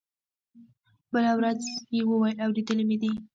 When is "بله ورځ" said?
1.13-1.61